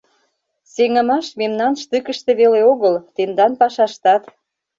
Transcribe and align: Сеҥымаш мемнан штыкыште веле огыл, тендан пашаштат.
Сеҥымаш 0.73 1.27
мемнан 1.39 1.73
штыкыште 1.81 2.31
веле 2.39 2.61
огыл, 2.71 2.95
тендан 3.15 3.51
пашаштат. 3.61 4.23